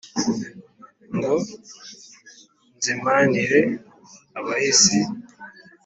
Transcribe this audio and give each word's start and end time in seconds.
Ngo 1.15 1.33
nzimanire 2.75 3.59
abahisi 4.37 4.99